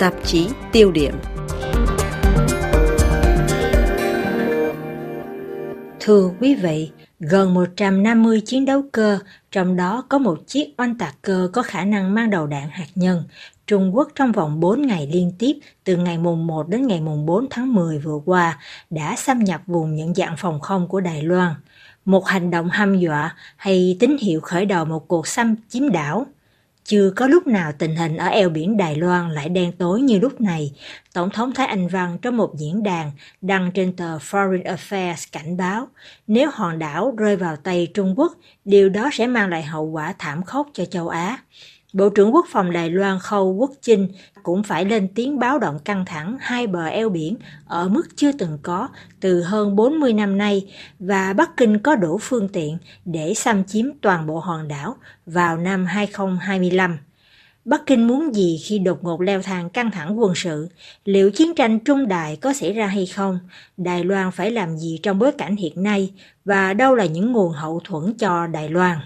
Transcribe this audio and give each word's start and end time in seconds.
Tạp 0.00 0.14
chí 0.24 0.48
tiêu 0.72 0.92
điểm 0.92 1.14
Thưa 6.00 6.30
quý 6.40 6.54
vị, 6.54 6.90
gần 7.20 7.54
150 7.54 8.42
chiến 8.44 8.64
đấu 8.64 8.82
cơ, 8.92 9.18
trong 9.52 9.76
đó 9.76 10.04
có 10.08 10.18
một 10.18 10.38
chiếc 10.46 10.74
oanh 10.78 10.98
tạc 10.98 11.14
cơ 11.22 11.50
có 11.52 11.62
khả 11.62 11.84
năng 11.84 12.14
mang 12.14 12.30
đầu 12.30 12.46
đạn 12.46 12.68
hạt 12.70 12.86
nhân. 12.94 13.24
Trung 13.66 13.96
Quốc 13.96 14.08
trong 14.14 14.32
vòng 14.32 14.60
4 14.60 14.86
ngày 14.86 15.08
liên 15.12 15.32
tiếp, 15.38 15.52
từ 15.84 15.96
ngày 15.96 16.18
mùng 16.18 16.46
1 16.46 16.68
đến 16.68 16.86
ngày 16.86 17.00
mùng 17.00 17.26
4 17.26 17.46
tháng 17.50 17.74
10 17.74 17.98
vừa 17.98 18.20
qua, 18.24 18.58
đã 18.90 19.14
xâm 19.16 19.38
nhập 19.38 19.60
vùng 19.66 19.94
nhận 19.94 20.14
dạng 20.14 20.36
phòng 20.38 20.60
không 20.60 20.88
của 20.88 21.00
Đài 21.00 21.22
Loan. 21.22 21.54
Một 22.04 22.26
hành 22.26 22.50
động 22.50 22.68
hăm 22.70 22.98
dọa 22.98 23.36
hay 23.56 23.96
tín 24.00 24.16
hiệu 24.20 24.40
khởi 24.40 24.66
đầu 24.66 24.84
một 24.84 25.08
cuộc 25.08 25.26
xâm 25.26 25.54
chiếm 25.68 25.90
đảo– 25.90 26.26
chưa 26.90 27.10
có 27.16 27.26
lúc 27.26 27.46
nào 27.46 27.72
tình 27.78 27.96
hình 27.96 28.16
ở 28.16 28.26
eo 28.26 28.48
biển 28.48 28.76
Đài 28.76 28.96
Loan 28.96 29.30
lại 29.30 29.48
đen 29.48 29.72
tối 29.72 30.00
như 30.02 30.18
lúc 30.18 30.40
này, 30.40 30.72
Tổng 31.14 31.30
thống 31.30 31.52
Thái 31.54 31.66
Anh 31.66 31.88
Văn 31.88 32.18
trong 32.22 32.36
một 32.36 32.54
diễn 32.58 32.82
đàn 32.82 33.10
đăng 33.40 33.70
trên 33.74 33.96
tờ 33.96 34.18
Foreign 34.18 34.62
Affairs 34.62 35.28
cảnh 35.32 35.56
báo 35.56 35.88
nếu 36.26 36.50
hòn 36.52 36.78
đảo 36.78 37.14
rơi 37.16 37.36
vào 37.36 37.56
tay 37.56 37.88
Trung 37.94 38.14
Quốc, 38.16 38.32
điều 38.64 38.88
đó 38.88 39.10
sẽ 39.12 39.26
mang 39.26 39.48
lại 39.48 39.62
hậu 39.62 39.84
quả 39.84 40.14
thảm 40.18 40.42
khốc 40.42 40.68
cho 40.74 40.84
châu 40.84 41.08
Á. 41.08 41.38
Bộ 41.92 42.08
trưởng 42.08 42.34
Quốc 42.34 42.46
phòng 42.50 42.72
Đài 42.72 42.90
Loan 42.90 43.18
Khâu 43.18 43.54
Quốc 43.54 43.70
Chinh 43.82 44.08
cũng 44.42 44.62
phải 44.62 44.84
lên 44.84 45.08
tiếng 45.14 45.38
báo 45.38 45.58
động 45.58 45.78
căng 45.84 46.04
thẳng 46.04 46.36
hai 46.40 46.66
bờ 46.66 46.86
eo 46.86 47.08
biển 47.08 47.36
ở 47.66 47.88
mức 47.88 48.02
chưa 48.16 48.32
từng 48.32 48.58
có 48.62 48.88
từ 49.20 49.42
hơn 49.42 49.76
40 49.76 50.12
năm 50.12 50.38
nay 50.38 50.74
và 50.98 51.32
Bắc 51.32 51.56
Kinh 51.56 51.78
có 51.78 51.96
đủ 51.96 52.18
phương 52.22 52.48
tiện 52.48 52.78
để 53.04 53.34
xâm 53.34 53.64
chiếm 53.64 53.86
toàn 54.00 54.26
bộ 54.26 54.38
hòn 54.38 54.68
đảo 54.68 54.96
vào 55.26 55.56
năm 55.56 55.86
2025. 55.86 56.98
Bắc 57.64 57.86
Kinh 57.86 58.06
muốn 58.06 58.34
gì 58.34 58.60
khi 58.64 58.78
đột 58.78 59.04
ngột 59.04 59.20
leo 59.20 59.42
thang 59.42 59.70
căng 59.70 59.90
thẳng 59.90 60.20
quân 60.20 60.32
sự? 60.36 60.68
Liệu 61.04 61.30
chiến 61.30 61.54
tranh 61.54 61.78
trung 61.78 62.08
đại 62.08 62.36
có 62.36 62.52
xảy 62.52 62.72
ra 62.72 62.86
hay 62.86 63.06
không? 63.06 63.38
Đài 63.76 64.04
Loan 64.04 64.30
phải 64.30 64.50
làm 64.50 64.76
gì 64.76 65.00
trong 65.02 65.18
bối 65.18 65.32
cảnh 65.32 65.56
hiện 65.56 65.82
nay? 65.82 66.12
Và 66.44 66.74
đâu 66.74 66.94
là 66.94 67.06
những 67.06 67.32
nguồn 67.32 67.52
hậu 67.52 67.80
thuẫn 67.84 68.14
cho 68.14 68.46
Đài 68.46 68.68
Loan? 68.68 68.98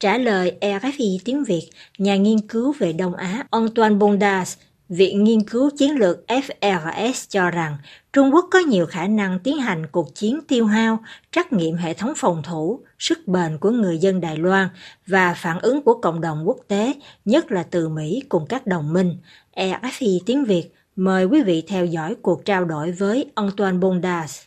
Trả 0.00 0.18
lời 0.18 0.52
RFI 0.60 1.18
tiếng 1.24 1.44
Việt, 1.44 1.68
nhà 1.98 2.16
nghiên 2.16 2.40
cứu 2.40 2.74
về 2.78 2.92
Đông 2.92 3.14
Á 3.14 3.46
Antoine 3.50 3.94
Bondas, 3.94 4.56
Viện 4.88 5.24
Nghiên 5.24 5.42
cứu 5.42 5.70
Chiến 5.78 5.98
lược 5.98 6.24
FRS 6.28 7.26
cho 7.28 7.50
rằng 7.50 7.76
Trung 8.12 8.34
Quốc 8.34 8.48
có 8.50 8.58
nhiều 8.58 8.86
khả 8.86 9.06
năng 9.06 9.38
tiến 9.38 9.58
hành 9.58 9.86
cuộc 9.86 10.14
chiến 10.14 10.40
tiêu 10.48 10.66
hao, 10.66 10.98
trắc 11.32 11.52
nghiệm 11.52 11.76
hệ 11.76 11.94
thống 11.94 12.12
phòng 12.16 12.42
thủ, 12.42 12.80
sức 12.98 13.18
bền 13.26 13.58
của 13.58 13.70
người 13.70 13.98
dân 13.98 14.20
Đài 14.20 14.36
Loan 14.36 14.68
và 15.06 15.34
phản 15.34 15.58
ứng 15.60 15.82
của 15.82 15.94
cộng 15.94 16.20
đồng 16.20 16.48
quốc 16.48 16.58
tế, 16.68 16.92
nhất 17.24 17.52
là 17.52 17.62
từ 17.62 17.88
Mỹ 17.88 18.22
cùng 18.28 18.46
các 18.48 18.66
đồng 18.66 18.92
minh. 18.92 19.16
Efi 19.56 20.20
tiếng 20.26 20.44
Việt 20.44 20.70
mời 20.96 21.24
quý 21.24 21.42
vị 21.42 21.62
theo 21.68 21.86
dõi 21.86 22.16
cuộc 22.22 22.44
trao 22.44 22.64
đổi 22.64 22.92
với 22.92 23.30
Antoine 23.34 23.78
Bondas. 23.78 24.42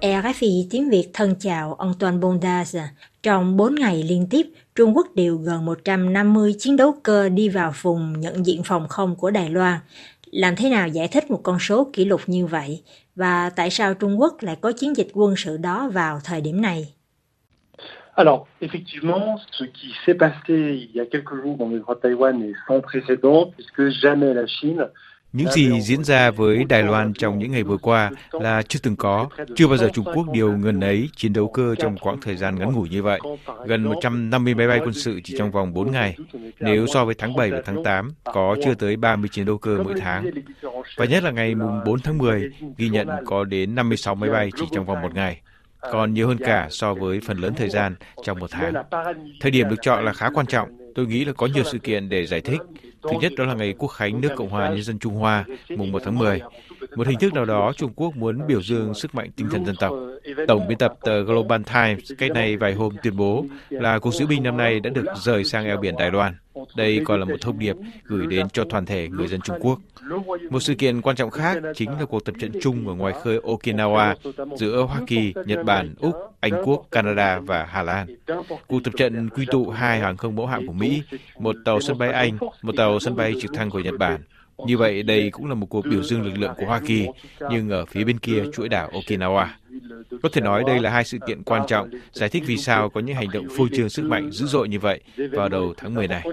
E 0.00 0.20
RFI 0.20 0.66
tiếng 0.70 0.90
Việt 0.90 1.10
thân 1.12 1.34
chào 1.40 1.74
ông 1.74 1.92
Toàn 1.98 2.20
Bondas. 2.20 2.76
Trong 3.22 3.56
4 3.56 3.74
ngày 3.74 4.02
liên 4.02 4.26
tiếp, 4.30 4.46
Trung 4.74 4.96
Quốc 4.96 5.06
điều 5.14 5.36
gần 5.36 5.64
150 5.64 6.54
chiến 6.58 6.76
đấu 6.76 6.94
cơ 7.02 7.28
đi 7.28 7.48
vào 7.48 7.72
vùng 7.82 8.20
nhận 8.20 8.46
diện 8.46 8.62
phòng 8.64 8.88
không 8.88 9.16
của 9.16 9.30
Đài 9.30 9.50
Loan. 9.50 9.78
Làm 10.30 10.56
thế 10.56 10.70
nào 10.70 10.88
giải 10.88 11.08
thích 11.08 11.30
một 11.30 11.40
con 11.42 11.58
số 11.58 11.90
kỷ 11.92 12.04
lục 12.04 12.20
như 12.26 12.46
vậy? 12.46 12.82
Và 13.16 13.50
tại 13.50 13.70
sao 13.70 13.94
Trung 13.94 14.20
Quốc 14.20 14.36
lại 14.40 14.56
có 14.60 14.72
chiến 14.72 14.96
dịch 14.96 15.08
quân 15.12 15.34
sự 15.36 15.56
đó 15.56 15.88
vào 15.92 16.20
thời 16.24 16.40
điểm 16.40 16.60
này? 16.60 16.94
Alors, 18.16 18.40
effectivement, 18.60 19.38
ce 19.52 19.64
qui 19.64 19.92
s'est 20.04 20.18
passé 20.18 20.54
il 20.74 20.90
y 20.94 21.00
a 21.00 21.04
quelques 21.04 21.36
jours 21.42 21.56
dans 21.58 21.70
le 21.70 21.78
Grand 21.78 22.00
Taïwan 22.02 22.42
est 22.42 22.54
sans 22.66 22.80
précédent, 22.80 23.52
puisque 23.56 23.82
jamais 24.02 24.34
la 24.34 24.46
Chine 24.46 24.80
những 25.32 25.52
gì 25.52 25.80
diễn 25.80 26.04
ra 26.04 26.30
với 26.30 26.64
Đài 26.64 26.82
Loan 26.82 27.12
trong 27.14 27.38
những 27.38 27.52
ngày 27.52 27.62
vừa 27.62 27.76
qua 27.76 28.10
là 28.32 28.62
chưa 28.62 28.78
từng 28.82 28.96
có. 28.96 29.28
Chưa 29.56 29.66
bao 29.66 29.76
giờ 29.76 29.90
Trung 29.92 30.04
Quốc 30.14 30.26
điều 30.32 30.56
ngần 30.56 30.80
ấy 30.80 31.08
chiến 31.16 31.32
đấu 31.32 31.48
cơ 31.48 31.74
trong 31.74 31.98
quãng 31.98 32.20
thời 32.20 32.36
gian 32.36 32.58
ngắn 32.58 32.72
ngủi 32.72 32.88
như 32.88 33.02
vậy. 33.02 33.20
Gần 33.66 33.82
150 33.84 34.54
máy 34.54 34.68
bay 34.68 34.78
quân 34.78 34.92
sự 34.92 35.20
chỉ 35.24 35.34
trong 35.38 35.50
vòng 35.50 35.74
4 35.74 35.92
ngày. 35.92 36.16
Nếu 36.60 36.86
so 36.86 37.04
với 37.04 37.14
tháng 37.18 37.36
7 37.36 37.50
và 37.50 37.62
tháng 37.64 37.84
8, 37.84 38.12
có 38.24 38.56
chưa 38.64 38.74
tới 38.74 38.96
30 38.96 39.28
chiến 39.32 39.46
đấu 39.46 39.58
cơ 39.58 39.78
mỗi 39.84 39.94
tháng. 40.00 40.30
Và 40.96 41.04
nhất 41.04 41.22
là 41.22 41.30
ngày 41.30 41.54
4 41.86 42.00
tháng 42.00 42.18
10, 42.18 42.50
ghi 42.76 42.88
nhận 42.88 43.08
có 43.26 43.44
đến 43.44 43.74
56 43.74 44.14
máy 44.14 44.30
bay 44.30 44.50
chỉ 44.56 44.64
trong 44.72 44.86
vòng 44.86 45.02
một 45.02 45.14
ngày 45.14 45.40
còn 45.80 46.14
nhiều 46.14 46.28
hơn 46.28 46.38
cả 46.38 46.68
so 46.70 46.94
với 46.94 47.20
phần 47.26 47.38
lớn 47.38 47.54
thời 47.56 47.68
gian 47.68 47.94
trong 48.24 48.38
một 48.38 48.50
tháng. 48.50 48.72
Thời 49.40 49.50
điểm 49.50 49.68
được 49.68 49.76
chọn 49.82 50.04
là 50.04 50.12
khá 50.12 50.30
quan 50.34 50.46
trọng. 50.46 50.77
Tôi 50.98 51.06
nghĩ 51.06 51.24
là 51.24 51.32
có 51.32 51.46
nhiều 51.46 51.64
sự 51.64 51.78
kiện 51.78 52.08
để 52.08 52.26
giải 52.26 52.40
thích. 52.40 52.60
Thứ 53.02 53.10
nhất 53.20 53.32
đó 53.36 53.44
là 53.44 53.54
ngày 53.54 53.74
Quốc 53.78 53.88
khánh 53.88 54.20
nước 54.20 54.28
Cộng 54.36 54.48
hòa 54.48 54.68
Nhân 54.68 54.82
dân 54.82 54.98
Trung 54.98 55.14
Hoa, 55.14 55.44
mùng 55.76 55.92
1 55.92 56.02
tháng 56.04 56.18
10. 56.18 56.40
Một 56.98 57.06
hình 57.06 57.18
thức 57.18 57.34
nào 57.34 57.44
đó 57.44 57.72
Trung 57.76 57.92
Quốc 57.96 58.16
muốn 58.16 58.46
biểu 58.46 58.62
dương 58.62 58.94
sức 58.94 59.14
mạnh 59.14 59.30
tinh 59.36 59.48
thần 59.50 59.64
dân 59.64 59.76
tộc. 59.76 59.94
Tổng 60.48 60.68
biên 60.68 60.78
tập 60.78 60.94
tờ 61.00 61.22
Global 61.22 61.62
Times 61.62 62.12
cách 62.18 62.30
này 62.30 62.56
vài 62.56 62.74
hôm 62.74 62.96
tuyên 63.02 63.16
bố 63.16 63.44
là 63.70 63.98
cuộc 63.98 64.14
diễu 64.14 64.26
binh 64.26 64.42
năm 64.42 64.56
nay 64.56 64.80
đã 64.80 64.90
được 64.90 65.04
rời 65.16 65.44
sang 65.44 65.64
eo 65.64 65.76
biển 65.76 65.94
Đài 65.98 66.10
Loan. 66.10 66.34
Đây 66.76 67.00
còn 67.04 67.20
là 67.20 67.24
một 67.24 67.36
thông 67.40 67.58
điệp 67.58 67.76
gửi 68.04 68.26
đến 68.26 68.46
cho 68.52 68.64
toàn 68.70 68.86
thể 68.86 69.08
người 69.08 69.28
dân 69.28 69.40
Trung 69.40 69.56
Quốc. 69.60 69.78
Một 70.50 70.60
sự 70.60 70.74
kiện 70.74 71.00
quan 71.00 71.16
trọng 71.16 71.30
khác 71.30 71.58
chính 71.74 71.90
là 71.90 72.04
cuộc 72.04 72.24
tập 72.24 72.34
trận 72.40 72.50
chung 72.62 72.88
ở 72.88 72.94
ngoài 72.94 73.14
khơi 73.22 73.38
Okinawa 73.38 74.14
giữa 74.56 74.82
Hoa 74.82 75.00
Kỳ, 75.06 75.34
Nhật 75.46 75.64
Bản, 75.64 75.94
Úc, 75.98 76.14
Anh 76.40 76.52
Quốc, 76.64 76.86
Canada 76.90 77.38
và 77.38 77.66
Hà 77.70 77.82
Lan. 77.82 78.06
Cuộc 78.66 78.84
tập 78.84 78.94
trận 78.96 79.28
quy 79.28 79.46
tụ 79.50 79.70
hai 79.70 80.00
hàng 80.00 80.16
không 80.16 80.36
mẫu 80.36 80.46
hạm 80.46 80.66
của 80.66 80.72
Mỹ, 80.72 81.02
một 81.38 81.56
tàu 81.64 81.80
sân 81.80 81.98
bay 81.98 82.12
Anh, 82.12 82.38
một 82.62 82.72
tàu 82.76 83.00
sân 83.00 83.16
bay 83.16 83.34
trực 83.40 83.54
thăng 83.54 83.70
của 83.70 83.80
Nhật 83.80 83.94
Bản. 83.98 84.20
Như 84.66 84.78
vậy, 84.78 85.02
đây 85.02 85.30
cũng 85.30 85.48
là 85.48 85.54
một 85.54 85.66
cuộc 85.66 85.86
biểu 85.90 86.02
dương 86.02 86.22
lực 86.22 86.38
lượng 86.38 86.52
của 86.58 86.66
Hoa 86.66 86.80
Kỳ, 86.86 87.06
nhưng 87.50 87.70
ở 87.70 87.84
phía 87.84 88.04
bên 88.04 88.18
kia 88.18 88.44
chuỗi 88.52 88.68
đảo 88.68 88.90
Okinawa. 88.92 89.46
Có 90.22 90.28
thể 90.32 90.40
nói 90.40 90.64
đây 90.66 90.80
là 90.80 90.90
hai 90.90 91.04
sự 91.04 91.18
kiện 91.26 91.42
quan 91.42 91.62
trọng, 91.68 91.90
giải 92.12 92.28
thích 92.28 92.42
vì 92.46 92.56
sao 92.56 92.90
có 92.90 93.00
những 93.00 93.16
hành 93.16 93.30
động 93.32 93.46
phô 93.56 93.68
trương 93.72 93.88
sức 93.88 94.04
mạnh 94.04 94.30
dữ 94.32 94.46
dội 94.46 94.68
như 94.68 94.78
vậy 94.78 95.00
vào 95.32 95.48
đầu 95.48 95.74
tháng 95.76 95.94
10 95.94 96.08
này. 96.08 96.24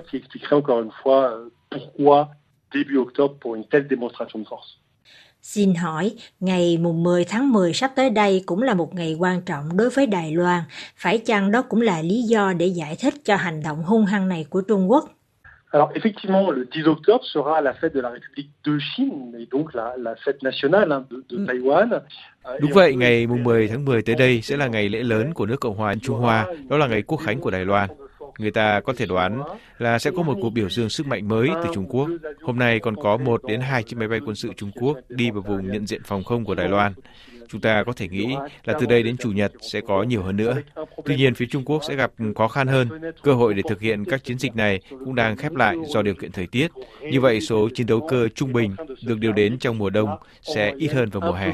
Xin 5.42 5.76
hỏi, 5.76 6.12
ngày 6.40 6.78
mùng 6.78 7.04
10 7.04 7.26
tháng 7.26 7.52
10 7.52 7.74
sắp 7.74 7.92
tới 7.96 8.10
đây 8.10 8.44
cũng 8.46 8.62
là 8.62 8.74
một 8.74 8.96
ngày 8.96 9.16
quan 9.20 9.42
trọng 9.42 9.78
đối 9.78 9.90
với 9.90 10.08
Đài 10.08 10.32
Loan. 10.32 10.64
Phải 10.96 11.18
chăng 11.18 11.52
đó 11.52 11.62
cũng 11.62 11.82
là 11.82 12.02
lý 12.02 12.22
do 12.22 12.54
để 12.54 12.66
giải 12.66 12.96
thích 13.00 13.14
cho 13.24 13.36
hành 13.36 13.64
động 13.64 13.84
hung 13.84 14.06
hăng 14.06 14.28
này 14.28 14.46
của 14.50 14.62
Trung 14.62 14.92
Quốc? 14.92 15.15
Alors 15.76 15.92
effectivement, 15.94 16.52
le 16.52 16.66
10 16.72 16.88
octobre 16.88 17.26
sera 17.26 17.60
la 17.60 17.74
fête 17.74 17.94
de 17.94 18.00
la 18.00 18.10
République 18.10 18.50
de 18.64 18.80
Chine 18.80 19.36
et 19.38 19.46
donc 19.52 19.74
la, 19.74 19.94
la 19.98 20.16
fête 20.16 20.42
nationale 20.42 20.90
hein, 20.90 21.06
de, 21.12 21.18
de 21.30 21.46
Taïwan. 21.46 22.00
Đúng 22.60 22.72
vậy, 22.72 22.96
ngày 22.96 23.28
mùng 23.28 23.44
10 23.44 23.68
tháng 23.68 23.86
10 23.86 24.02
tới 24.02 24.16
đây 24.16 24.42
sẽ 24.42 24.58
là 24.58 24.68
ngày 24.68 24.90
lễ 24.90 25.04
lớn 25.04 25.34
của 25.34 25.46
nước 25.46 25.60
Cộng 25.60 25.76
hòa 25.76 25.94
Trung 26.02 26.20
Hoa, 26.20 26.46
đó 26.70 26.78
là 26.78 26.88
ngày 26.88 27.02
quốc 27.02 27.18
khánh 27.18 27.40
của 27.40 27.52
Đài 27.52 27.66
Loan. 27.66 27.90
Người 28.40 28.52
ta 28.52 28.80
có 28.80 28.94
thể 28.98 29.06
đoán 29.06 29.44
là 29.78 30.00
sẽ 30.00 30.12
có 30.16 30.24
một 30.24 30.38
cuộc 30.42 30.50
biểu 30.50 30.70
dương 30.70 30.90
sức 30.90 31.08
mạnh 31.08 31.28
mới 31.28 31.50
từ 31.64 31.70
Trung 31.74 31.88
Quốc. 31.90 32.10
Hôm 32.42 32.60
nay 32.60 32.80
còn 32.80 32.96
có 32.96 33.18
một 33.18 33.42
đến 33.48 33.62
hai 33.62 33.84
chiếc 33.84 33.98
máy 33.98 34.08
bay 34.08 34.20
quân 34.26 34.36
sự 34.36 34.50
Trung 34.58 34.72
Quốc 34.76 34.98
đi 35.10 35.32
vào 35.32 35.42
vùng 35.42 35.72
nhận 35.72 35.88
diện 35.88 36.02
phòng 36.06 36.24
không 36.24 36.46
của 36.46 36.56
Đài 36.56 36.68
Loan. 36.68 36.94
Chúng 37.50 37.62
ta 37.62 37.84
có 37.84 37.94
thể 37.96 38.08
nghĩ 38.08 38.36
là 38.64 38.74
từ 38.80 38.86
đây 38.86 39.04
đến 39.04 39.18
Chủ 39.18 39.32
nhật 39.32 39.52
sẽ 39.62 39.82
có 39.82 40.04
nhiều 40.04 40.24
hơn 40.24 40.38
nữa. 40.38 40.56
Tuy 41.06 41.16
nhiên, 41.16 41.36
phía 41.36 41.46
Trung 41.46 41.66
Quốc 41.66 41.84
sẽ 41.88 41.96
gặp 41.96 42.12
khó 42.36 42.48
khăn 42.48 42.68
hơn. 42.68 42.90
Cơ 43.24 43.34
hội 43.34 43.54
để 43.54 43.62
thực 43.70 43.82
hiện 43.82 44.06
các 44.06 44.24
chiến 44.24 44.38
dịch 44.40 44.56
này 44.56 44.82
cũng 44.90 45.16
đang 45.16 45.38
khép 45.38 45.56
lại 45.56 45.76
do 45.88 46.02
điều 46.02 46.16
kiện 46.16 46.32
thời 46.32 46.48
tiết. 46.48 46.68
Như 47.02 47.22
vậy, 47.22 47.42
số 47.42 47.70
chiến 47.76 47.88
đấu 47.88 48.08
cơ 48.10 48.28
trung 48.36 48.54
bình 48.54 48.76
được 49.06 49.20
điều 49.20 49.34
đến 49.34 49.58
trong 49.60 49.78
mùa 49.78 49.90
đông 49.90 50.10
sẽ 50.42 50.74
ít 50.78 50.88
hơn 50.88 51.10
vào 51.10 51.22
mùa 51.22 51.38
hè. 51.38 51.54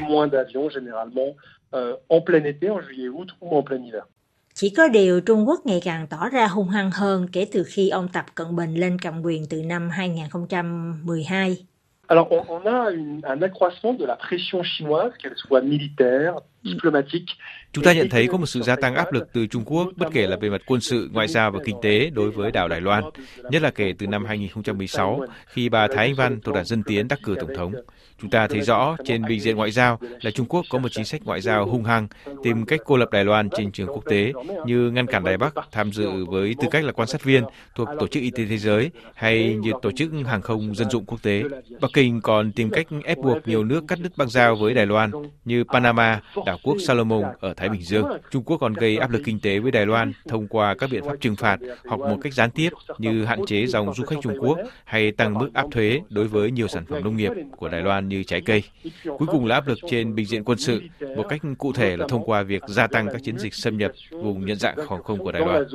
Chỉ 4.54 4.70
có 4.70 4.88
điều 4.88 5.22
Trung 5.22 5.48
Quốc 5.48 5.66
ngày 5.66 5.82
càng 5.84 6.08
tỏ 6.08 6.30
ra 6.30 6.48
hung 6.48 6.70
hăng 6.70 6.92
hơn 6.92 7.28
kể 7.32 7.48
từ 7.52 7.64
khi 7.64 7.90
ông 7.90 8.08
Tập 8.08 8.26
Cận 8.36 8.56
Bình 8.56 8.76
lên 8.76 9.00
cầm 9.00 9.22
quyền 9.22 9.46
từ 9.50 9.64
năm 9.64 9.90
2012. 9.90 11.58
Alors, 12.12 12.30
on, 12.30 12.68
a 12.68 12.90
un 13.24 13.42
accroissement 13.42 13.94
de 13.94 14.04
la 14.04 14.18
pression 14.18 14.64
chinoise, 14.64 15.14
qu'elle 15.18 15.38
soit 15.38 15.62
militaire. 15.62 16.42
Chúng 17.74 17.84
ta 17.84 17.94
nhận 17.94 18.10
thấy 18.10 18.28
có 18.28 18.38
một 18.38 18.46
sự 18.46 18.62
gia 18.62 18.76
tăng 18.76 18.96
áp 18.96 19.14
lực 19.14 19.34
từ 19.34 19.48
Trung 19.48 19.64
Quốc, 19.66 19.88
bất 19.96 20.08
kể 20.14 20.28
là 20.28 20.38
về 20.42 20.50
mặt 20.50 20.62
quân 20.66 20.82
sự, 20.82 21.10
ngoại 21.14 21.28
giao 21.28 21.52
và 21.52 21.60
kinh 21.66 21.76
tế 21.82 22.10
đối 22.10 22.32
với 22.32 22.52
đảo 22.52 22.68
Đài 22.68 22.82
Loan, 22.82 23.04
nhất 23.50 23.62
là 23.62 23.72
kể 23.72 23.94
từ 23.98 24.08
năm 24.08 24.26
2016, 24.26 25.26
khi 25.46 25.70
bà 25.70 25.88
Thái 25.88 25.98
Anh 25.98 26.16
Văn 26.16 26.40
thuộc 26.42 26.56
đảng 26.56 26.66
Dân 26.66 26.84
Tiến 26.84 27.08
đắc 27.08 27.20
cử 27.24 27.36
Tổng 27.40 27.56
thống. 27.56 27.74
Chúng 28.22 28.30
ta 28.30 28.48
thấy 28.48 28.62
rõ 28.62 28.96
trên 29.06 29.26
bình 29.26 29.40
diện 29.40 29.56
ngoại 29.56 29.72
giao 29.72 30.00
là 30.22 30.32
Trung 30.32 30.46
Quốc 30.50 30.66
có 30.70 30.80
một 30.80 30.90
chính 30.92 31.06
sách 31.06 31.22
ngoại 31.24 31.42
giao 31.42 31.66
hung 31.66 31.84
hăng, 31.84 32.08
tìm 32.44 32.66
cách 32.66 32.80
cô 32.86 32.98
lập 32.98 33.10
Đài 33.12 33.26
Loan 33.26 33.50
trên 33.58 33.72
trường 33.72 33.88
quốc 33.88 34.06
tế 34.06 34.34
như 34.66 34.92
ngăn 34.92 35.08
cản 35.08 35.24
Đài 35.24 35.38
Bắc 35.38 35.54
tham 35.72 35.92
dự 35.92 36.26
với 36.26 36.56
tư 36.62 36.68
cách 36.72 36.84
là 36.84 36.92
quan 36.92 37.08
sát 37.08 37.24
viên 37.24 37.44
thuộc 37.76 37.90
Tổ 38.00 38.08
chức 38.08 38.24
Y 38.24 38.32
tế 38.32 38.46
Thế 38.46 38.58
giới 38.58 38.92
hay 39.16 39.56
như 39.56 39.72
Tổ 39.82 39.92
chức 39.92 40.12
Hàng 40.26 40.42
không 40.42 40.76
Dân 40.76 40.90
dụng 40.90 41.06
Quốc 41.06 41.22
tế. 41.22 41.44
Bắc 41.82 41.88
Kinh 41.94 42.22
còn 42.22 42.52
tìm 42.52 42.70
cách 42.70 42.88
ép 43.04 43.18
buộc 43.18 43.48
nhiều 43.48 43.64
nước 43.64 43.84
cắt 43.88 44.00
đứt 44.02 44.12
băng 44.18 44.30
giao 44.30 44.56
với 44.56 44.74
Đài 44.74 44.86
Loan 44.86 45.12
như 45.46 45.64
Panama, 45.64 46.22
đảo 46.46 46.51
đảo 46.52 46.60
quốc 46.64 46.78
Salomon 46.80 47.24
ở 47.40 47.54
Thái 47.54 47.70
Bình 47.70 47.82
Dương. 47.82 48.06
Trung 48.32 48.44
Quốc 48.44 48.58
còn 48.58 48.74
gây 48.74 48.98
áp 48.98 49.12
lực 49.12 49.22
kinh 49.26 49.40
tế 49.40 49.60
với 49.60 49.72
Đài 49.72 49.86
Loan 49.86 50.14
thông 50.28 50.48
qua 50.48 50.76
các 50.76 50.90
biện 50.92 51.04
pháp 51.04 51.16
trừng 51.22 51.36
phạt 51.36 51.60
hoặc 51.86 52.00
một 52.00 52.18
cách 52.22 52.34
gián 52.34 52.52
tiếp 52.52 52.70
như 52.98 53.26
hạn 53.26 53.46
chế 53.46 53.66
dòng 53.66 53.94
du 53.94 54.06
khách 54.06 54.16
Trung 54.22 54.38
Quốc 54.40 54.58
hay 54.84 55.12
tăng 55.12 55.34
mức 55.34 55.50
áp 55.54 55.66
thuế 55.72 56.02
đối 56.10 56.28
với 56.28 56.52
nhiều 56.52 56.68
sản 56.68 56.86
phẩm 56.86 57.04
nông 57.04 57.18
nghiệp 57.18 57.32
của 57.58 57.70
Đài 57.70 57.82
Loan 57.82 58.08
như 58.08 58.24
trái 58.24 58.42
cây. 58.46 58.64
Cuối 59.04 59.28
cùng 59.32 59.46
là 59.46 59.56
áp 59.56 59.68
lực 59.68 59.78
trên 59.90 60.16
bình 60.16 60.26
diện 60.26 60.44
quân 60.44 60.58
sự, 60.58 60.82
một 61.16 61.26
cách 61.30 61.42
cụ 61.58 61.74
thể 61.74 61.98
là 61.98 62.08
thông 62.08 62.24
qua 62.26 62.44
việc 62.44 62.64
gia 62.68 62.88
tăng 62.88 63.08
các 63.08 63.24
chiến 63.24 63.38
dịch 63.38 63.54
xâm 63.54 63.78
nhập 63.78 63.92
vùng 64.12 64.46
nhận 64.46 64.58
dạng 64.58 64.76
phòng 64.88 65.04
không 65.04 65.20
của 65.20 65.32
Đài 65.32 65.42
Loan. 65.46 65.66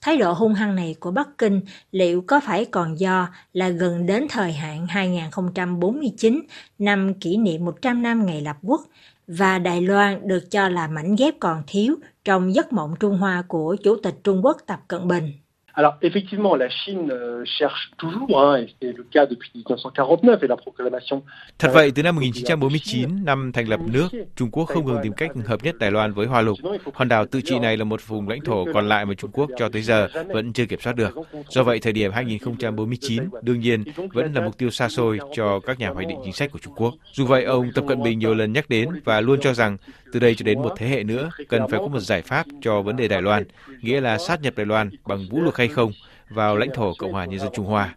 Thái 0.00 0.16
độ 0.16 0.32
hung 0.32 0.54
hăng 0.54 0.76
này 0.76 0.96
của 1.00 1.10
Bắc 1.10 1.28
Kinh 1.38 1.60
liệu 1.92 2.24
có 2.26 2.40
phải 2.40 2.64
còn 2.64 2.98
do 2.98 3.28
là 3.52 3.68
gần 3.68 4.06
đến 4.06 4.26
thời 4.30 4.52
hạn 4.52 4.86
2049, 4.86 6.42
năm 6.78 7.14
kỷ 7.14 7.36
niệm 7.36 7.64
100 7.64 8.02
năm 8.02 8.26
ngày 8.26 8.40
lập 8.40 8.56
quốc, 8.62 8.80
và 9.26 9.58
Đài 9.58 9.82
Loan 9.82 10.28
được 10.28 10.50
cho 10.50 10.68
là 10.68 10.88
mảnh 10.88 11.16
ghép 11.16 11.34
còn 11.40 11.62
thiếu 11.66 11.96
trong 12.24 12.54
giấc 12.54 12.72
mộng 12.72 12.94
Trung 13.00 13.18
Hoa 13.18 13.42
của 13.48 13.76
Chủ 13.84 13.96
tịch 14.02 14.14
Trung 14.24 14.44
Quốc 14.44 14.56
Tập 14.66 14.80
Cận 14.88 15.08
Bình. 15.08 15.32
Alors 15.78 15.94
effectivement, 16.02 16.56
la 16.56 16.68
Chine 16.68 17.08
euh, 17.12 17.44
cherche 17.44 17.92
toujours, 17.98 18.42
hein, 18.42 18.56
et 18.56 18.74
c'est 18.82 18.92
le 18.92 19.04
cas 19.12 19.26
depuis 19.26 19.50
1949 19.54 20.42
et 20.42 20.48
la 20.48 20.56
proclamation. 20.56 21.22
Thật 21.58 21.70
vậy, 21.74 21.90
từ 21.94 22.02
năm 22.02 22.14
1949, 22.14 23.24
năm 23.24 23.52
thành 23.52 23.68
lập 23.68 23.80
nước, 23.92 24.08
Trung 24.36 24.50
Quốc 24.50 24.64
không 24.64 24.86
ngừng 24.86 24.98
tìm 25.02 25.12
cách 25.12 25.30
hợp 25.46 25.64
nhất 25.64 25.78
Đài 25.78 25.90
Loan 25.90 26.12
với 26.12 26.26
Hoa 26.26 26.40
Lục. 26.40 26.58
Hòn 26.94 27.08
đảo 27.08 27.26
tự 27.26 27.40
trị 27.40 27.58
này 27.58 27.76
là 27.76 27.84
một 27.84 28.06
vùng 28.06 28.28
lãnh 28.28 28.40
thổ 28.40 28.64
còn 28.74 28.88
lại 28.88 29.06
mà 29.06 29.14
Trung 29.14 29.30
Quốc 29.30 29.50
cho 29.58 29.68
tới 29.68 29.82
giờ 29.82 30.08
vẫn 30.28 30.52
chưa 30.52 30.66
kiểm 30.66 30.80
soát 30.80 30.96
được. 30.96 31.14
Do 31.48 31.62
vậy, 31.62 31.78
thời 31.78 31.92
điểm 31.92 32.12
2049 32.12 33.22
đương 33.42 33.60
nhiên 33.60 33.84
vẫn 34.12 34.32
là 34.34 34.40
mục 34.40 34.58
tiêu 34.58 34.70
xa 34.70 34.88
xôi 34.88 35.18
cho 35.34 35.60
các 35.60 35.78
nhà 35.78 35.90
hoạch 35.90 36.06
định 36.06 36.18
chính 36.24 36.32
sách 36.32 36.52
của 36.52 36.58
Trung 36.58 36.74
Quốc. 36.76 36.94
Dù 37.12 37.26
vậy, 37.26 37.44
ông 37.44 37.70
Tập 37.74 37.84
Cận 37.88 38.02
Bình 38.02 38.18
nhiều 38.18 38.34
lần 38.34 38.52
nhắc 38.52 38.68
đến 38.68 38.88
và 39.04 39.20
luôn 39.20 39.40
cho 39.40 39.52
rằng 39.54 39.76
từ 40.12 40.20
đây 40.20 40.34
cho 40.34 40.44
đến 40.44 40.58
một 40.58 40.72
thế 40.76 40.88
hệ 40.88 41.04
nữa 41.04 41.30
cần 41.48 41.62
phải 41.70 41.80
có 41.80 41.86
một 41.86 42.00
giải 42.00 42.22
pháp 42.22 42.46
cho 42.62 42.82
vấn 42.82 42.96
đề 42.96 43.08
Đài 43.08 43.22
Loan, 43.22 43.44
nghĩa 43.82 44.00
là 44.00 44.18
sát 44.18 44.42
nhập 44.42 44.54
Đài 44.56 44.66
Loan 44.66 44.90
bằng 45.06 45.26
vũ 45.30 45.40
lực 45.40 45.56
hay 45.56 45.67
hay 45.68 45.74
không 45.74 45.92
vào 46.30 46.56
lãnh 46.56 46.70
thổ 46.74 46.92
Cộng 46.98 47.12
hòa 47.12 47.24
Nhân 47.24 47.40
dân 47.40 47.48
Trung 47.54 47.66
Hoa. 47.66 47.94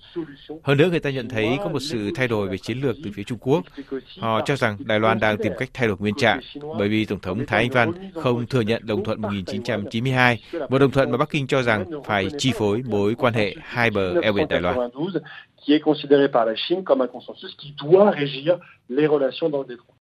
Hơn 0.63 0.77
nữa, 0.77 0.87
người 0.89 0.99
ta 0.99 1.09
nhận 1.09 1.29
thấy 1.29 1.57
có 1.57 1.69
một 1.69 1.79
sự 1.79 2.11
thay 2.15 2.27
đổi 2.27 2.47
về 2.47 2.57
chiến 2.57 2.81
lược 2.81 2.95
từ 3.03 3.11
phía 3.13 3.23
Trung 3.23 3.37
Quốc. 3.41 3.63
Họ 4.19 4.41
cho 4.45 4.55
rằng 4.55 4.77
Đài 4.79 4.99
Loan 4.99 5.19
đang 5.19 5.37
tìm 5.37 5.53
cách 5.59 5.69
thay 5.73 5.87
đổi 5.87 5.97
nguyên 5.99 6.15
trạng 6.15 6.39
bởi 6.77 6.89
vì 6.89 7.05
Tổng 7.05 7.19
thống 7.19 7.45
Thái 7.45 7.59
Anh 7.59 7.69
Văn 7.69 8.11
không 8.13 8.47
thừa 8.47 8.61
nhận 8.61 8.85
đồng 8.85 9.03
thuận 9.03 9.21
1992, 9.21 10.43
một 10.69 10.79
đồng 10.79 10.91
thuận 10.91 11.11
mà 11.11 11.17
Bắc 11.17 11.29
Kinh 11.29 11.47
cho 11.47 11.61
rằng 11.61 11.85
phải 12.05 12.27
chi 12.37 12.51
phối 12.55 12.81
mối 12.89 13.15
quan 13.15 13.33
hệ 13.33 13.55
hai 13.61 13.89
bờ 13.89 14.21
eo 14.21 14.33
biển 14.33 14.47
Đài 14.49 14.61
Loan. 14.61 14.77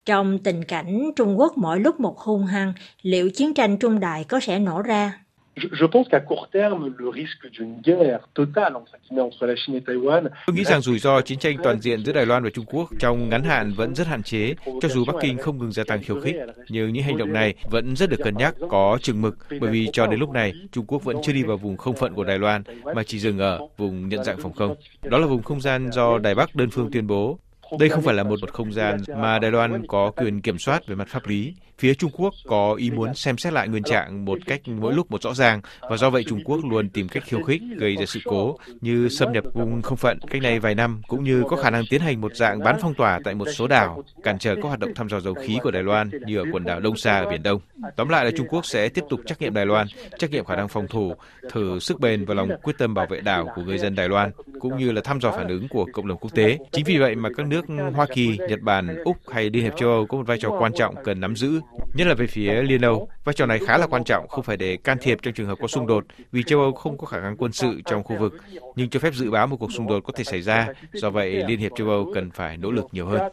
Trong 0.06 0.40
tình 0.40 0.64
cảnh 0.64 1.12
Trung 1.16 1.40
Quốc 1.40 1.58
mỗi 1.58 1.80
lúc 1.80 2.00
một 2.00 2.18
hung 2.18 2.46
hăng, 2.46 2.74
liệu 3.02 3.30
chiến 3.30 3.54
tranh 3.54 3.78
Trung 3.78 4.00
Đại 4.00 4.24
có 4.24 4.40
sẽ 4.40 4.60
nổ 4.60 4.82
ra? 4.82 5.27
Je, 5.58 5.68
je 5.72 5.86
pense 5.86 6.08
qu'à 6.10 6.20
court 6.20 6.48
terme, 6.52 6.94
le 6.98 7.10
risque 7.10 7.52
d'une 7.52 7.82
guerre 7.82 8.28
totale 8.34 8.76
entre, 8.76 8.92
entre 9.12 9.46
la 9.46 9.56
Chine 9.56 9.76
et 9.76 9.82
Taïwan. 9.82 10.30
Tôi 10.48 10.56
nghĩ 10.56 10.64
rằng 10.64 10.82
rủi 10.82 11.00
ro 11.00 11.22
chiến 11.22 11.40
tranh 11.40 11.58
toàn 11.64 11.82
diện 11.82 12.06
giữa 12.06 12.14
Đài 12.14 12.26
Loan 12.26 12.44
và 12.44 12.50
Trung 12.50 12.66
Quốc 12.66 12.90
trong 13.00 13.30
ngắn 13.30 13.44
hạn 13.44 13.74
vẫn 13.74 13.96
rất 13.96 14.08
hạn 14.08 14.24
chế, 14.24 14.54
cho 14.82 14.90
dù 14.90 15.06
Bắc 15.06 15.16
Kinh 15.22 15.38
không 15.38 15.58
ngừng 15.58 15.72
gia 15.72 15.84
tăng 15.84 16.04
khiêu 16.04 16.22
khích. 16.22 16.36
Nhưng 16.70 16.94
những 16.94 17.04
hành 17.04 17.18
động 17.18 17.34
này 17.34 17.54
vẫn 17.72 17.96
rất 17.96 18.10
được 18.10 18.20
cân 18.24 18.38
nhắc, 18.38 18.56
có 18.70 18.98
chừng 19.02 19.22
mực, 19.22 19.38
bởi 19.62 19.72
vì 19.72 19.90
cho 19.94 20.08
đến 20.08 20.20
lúc 20.20 20.30
này, 20.30 20.54
Trung 20.72 20.86
Quốc 20.86 21.04
vẫn 21.04 21.18
chưa 21.24 21.34
đi 21.34 21.44
vào 21.44 21.58
vùng 21.58 21.78
không 21.78 21.96
phận 21.96 22.14
của 22.14 22.24
Đài 22.24 22.40
Loan, 22.40 22.64
mà 22.96 23.04
chỉ 23.04 23.20
dừng 23.20 23.40
ở 23.40 23.60
vùng 23.78 24.10
nhận 24.10 24.24
dạng 24.24 24.38
phòng 24.38 24.54
không. 24.54 24.76
Đó 25.04 25.18
là 25.18 25.28
vùng 25.28 25.44
không 25.44 25.62
gian 25.62 25.92
do 25.92 26.18
Đài 26.18 26.36
Bắc 26.36 26.56
đơn 26.56 26.70
phương 26.70 26.92
tuyên 26.92 27.08
bố 27.08 27.40
đây 27.80 27.90
không 27.90 28.04
phải 28.04 28.16
là 28.16 28.24
một 28.24 28.40
một 28.42 28.54
không 28.54 28.74
gian 28.74 28.98
mà 29.18 29.40
Đài 29.40 29.52
Loan 29.52 29.88
có 29.88 30.12
quyền 30.12 30.42
kiểm 30.42 30.58
soát 30.58 30.88
về 30.88 30.96
mặt 30.96 31.08
pháp 31.08 31.28
lý. 31.28 31.54
Phía 31.80 31.94
Trung 31.94 32.12
Quốc 32.14 32.34
có 32.48 32.74
ý 32.74 32.92
muốn 32.92 33.16
xem 33.16 33.38
xét 33.38 33.54
lại 33.54 33.68
nguyên 33.68 33.84
trạng 33.84 34.26
một 34.26 34.40
cách 34.46 34.62
mỗi 34.68 34.94
lúc 34.94 35.12
một 35.12 35.22
rõ 35.22 35.34
ràng 35.34 35.62
và 35.82 35.98
do 35.98 36.10
vậy 36.10 36.24
Trung 36.28 36.44
Quốc 36.46 36.60
luôn 36.70 36.90
tìm 36.90 37.08
cách 37.08 37.24
khiêu 37.26 37.44
khích 37.44 37.62
gây 37.78 37.96
ra 37.96 38.06
sự 38.06 38.20
cố 38.24 38.58
như 38.82 39.10
xâm 39.10 39.32
nhập 39.32 39.44
vùng 39.54 39.82
không 39.82 39.98
phận 39.98 40.20
cách 40.30 40.42
này 40.42 40.60
vài 40.60 40.76
năm 40.76 41.02
cũng 41.08 41.24
như 41.24 41.44
có 41.50 41.58
khả 41.58 41.70
năng 41.70 41.84
tiến 41.90 42.02
hành 42.02 42.22
một 42.22 42.36
dạng 42.36 42.60
bán 42.60 42.78
phong 42.82 42.94
tỏa 42.94 43.20
tại 43.24 43.36
một 43.36 43.48
số 43.56 43.68
đảo 43.68 44.04
cản 44.24 44.40
trở 44.40 44.56
các 44.56 44.64
hoạt 44.64 44.80
động 44.80 44.94
thăm 44.94 45.10
dò 45.10 45.20
dầu 45.20 45.34
khí 45.34 45.58
của 45.64 45.72
Đài 45.72 45.84
Loan 45.84 46.10
như 46.26 46.38
ở 46.38 46.44
quần 46.52 46.64
đảo 46.64 46.80
Đông 46.80 46.98
Sa 46.98 47.18
ở 47.18 47.30
Biển 47.30 47.44
Đông. 47.44 47.62
Tóm 47.96 48.10
lại 48.10 48.26
là 48.26 48.32
Trung 48.38 48.48
Quốc 48.50 48.66
sẽ 48.66 48.90
tiếp 48.90 49.04
tục 49.10 49.20
trắc 49.26 49.42
nghiệm 49.42 49.54
Đài 49.54 49.66
Loan, 49.66 49.88
trắc 50.18 50.32
nghiệm 50.32 50.46
khả 50.46 50.56
năng 50.56 50.68
phòng 50.68 50.88
thủ, 50.88 51.14
thử 51.52 51.80
sức 51.80 52.00
bền 52.00 52.26
và 52.26 52.34
lòng 52.34 52.50
quyết 52.64 52.78
tâm 52.78 52.94
bảo 52.94 53.06
vệ 53.10 53.22
đảo 53.22 53.48
của 53.56 53.62
người 53.62 53.78
dân 53.78 53.96
Đài 53.96 54.10
Loan 54.10 54.32
cũng 54.60 54.78
như 54.78 54.92
là 54.92 55.02
thăm 55.02 55.22
dò 55.22 55.32
phản 55.32 55.48
ứng 55.48 55.68
của 55.68 55.86
cộng 55.94 56.08
đồng 56.08 56.18
quốc 56.18 56.36
tế. 56.36 56.58
Chính 56.72 56.86
vì 56.86 56.98
vậy 56.98 57.16
mà 57.16 57.30
các 57.38 57.48
nước 57.48 57.66
Hoa 57.94 58.06
Kỳ, 58.14 58.38
Nhật 58.50 58.62
Bản, 58.62 58.98
Úc 59.04 59.18
hay 59.30 59.50
Liên 59.50 59.64
Hiệp 59.64 59.74
châu 59.78 59.90
Âu 59.90 60.06
có 60.06 60.18
một 60.18 60.24
vai 60.28 60.38
trò 60.42 60.50
quan 60.60 60.74
trọng 60.74 60.96
cần 61.04 61.20
nắm 61.20 61.36
giữ, 61.36 61.60
nhất 61.94 62.08
là 62.08 62.14
về 62.14 62.28
phía 62.28 62.62
Liên 62.62 62.82
Âu. 62.82 63.10
Vai 63.24 63.34
trò 63.34 63.46
này 63.46 63.60
khá 63.60 63.78
là 63.78 63.88
quan 63.88 64.04
trọng, 64.04 64.28
không 64.28 64.44
phải 64.44 64.58
để 64.58 64.78
can 64.78 64.98
thiệp 65.02 65.18
trong 65.22 65.34
trường 65.34 65.48
hợp 65.48 65.58
có 65.62 65.68
xung 65.68 65.88
đột, 65.88 66.06
vì 66.32 66.44
châu 66.44 66.60
Âu 66.60 66.72
không 66.74 66.98
có 66.98 67.08
khả 67.08 67.20
năng 67.20 67.38
quân 67.38 67.52
sự 67.52 67.82
trong 67.86 68.04
khu 68.04 68.16
vực, 68.18 68.34
nhưng 68.76 68.90
cho 68.90 69.00
phép 69.00 69.14
dự 69.14 69.32
báo 69.32 69.48
một 69.48 69.58
cuộc 69.60 69.72
xung 69.72 69.88
đột 69.88 70.00
có 70.04 70.14
thể 70.16 70.24
xảy 70.24 70.42
ra. 70.42 70.68
Do 70.94 71.10
vậy, 71.10 71.44
Liên 71.48 71.60
Hiệp 71.60 71.72
châu 71.76 71.90
Âu 71.90 72.12
cần 72.14 72.32
phải 72.32 72.58
nỗ 72.58 72.72
lực 72.72 72.86
nhiều 72.92 73.06
hơn. 73.06 73.32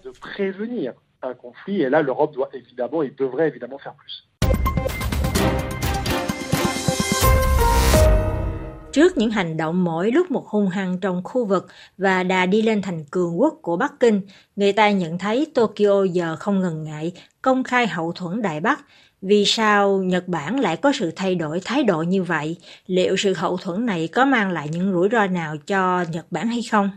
Trước 8.94 9.16
những 9.16 9.30
hành 9.30 9.56
động 9.56 9.84
mỗi 9.84 10.12
lúc 10.12 10.30
một 10.30 10.46
hung 10.46 10.68
hăng 10.68 11.00
trong 11.00 11.20
khu 11.24 11.44
vực 11.44 11.66
và 11.98 12.22
đà 12.22 12.46
đi 12.46 12.62
lên 12.62 12.82
thành 12.82 13.04
cường 13.10 13.40
quốc 13.40 13.58
của 13.62 13.76
Bắc 13.76 13.92
Kinh, 14.00 14.20
người 14.56 14.72
ta 14.72 14.90
nhận 14.90 15.18
thấy 15.18 15.46
Tokyo 15.54 16.04
giờ 16.12 16.36
không 16.36 16.60
ngần 16.60 16.84
ngại 16.84 17.12
công 17.42 17.64
khai 17.64 17.86
hậu 17.86 18.12
thuẫn 18.12 18.42
Đại 18.42 18.60
Bắc. 18.60 18.80
Vì 19.22 19.44
sao 19.44 20.02
Nhật 20.02 20.28
Bản 20.28 20.60
lại 20.60 20.76
có 20.76 20.92
sự 20.92 21.12
thay 21.16 21.34
đổi 21.34 21.60
thái 21.64 21.84
độ 21.84 22.02
như 22.02 22.22
vậy? 22.22 22.56
Liệu 22.86 23.16
sự 23.16 23.34
hậu 23.34 23.56
thuẫn 23.56 23.86
này 23.86 24.08
có 24.12 24.24
mang 24.24 24.50
lại 24.50 24.68
những 24.70 24.92
rủi 24.92 25.08
ro 25.12 25.26
nào 25.26 25.56
cho 25.66 26.04
Nhật 26.12 26.26
Bản 26.30 26.48
hay 26.48 26.60
không? 26.70 26.90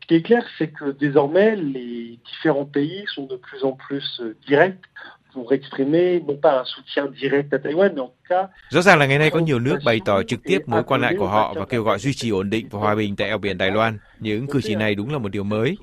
Ce 0.00 0.06
qui 0.08 0.16
est 0.16 0.26
clair, 0.26 0.44
c'est 0.58 0.70
que 0.80 0.86
désormais, 1.00 1.56
les 1.56 2.18
différents 2.28 2.68
pays 2.74 3.04
sont 3.16 3.28
de 3.30 3.36
plus 3.36 3.62
en 3.62 3.76
plus 3.88 4.20
euh, 4.20 4.34
directs 4.48 4.82
pour 5.34 5.52
exprimer 5.52 6.20
non 6.26 6.36
pas 6.42 6.58
un 6.58 6.64
soutien 6.64 7.06
direct 7.20 7.54
à 7.54 7.58
Taïwan, 7.58 7.92
mais 7.94 8.00
en 8.00 8.10
Rõ 8.70 8.82
ràng 8.82 8.98
là 8.98 9.06
ngày 9.06 9.18
nay 9.18 9.30
có 9.30 9.38
nhiều 9.38 9.58
nước 9.58 9.76
bày 9.84 10.00
tỏ 10.04 10.22
trực 10.22 10.42
tiếp 10.42 10.58
mối 10.66 10.82
quan 10.82 11.00
ngại 11.00 11.14
của 11.18 11.28
họ 11.28 11.54
và 11.54 11.64
kêu 11.66 11.82
gọi 11.82 11.98
duy 11.98 12.14
trì 12.14 12.30
ổn 12.30 12.50
định 12.50 12.66
và 12.70 12.78
hòa 12.78 12.94
bình 12.94 13.16
tại 13.16 13.28
eo 13.28 13.38
biển 13.38 13.58
Đài 13.58 13.70
Loan. 13.70 13.98
Những 14.20 14.46
cử 14.46 14.60
chỉ 14.62 14.74
này 14.74 14.94
đúng 14.94 15.12
là 15.12 15.18
một 15.18 15.28
điều 15.28 15.44
mới. 15.44 15.76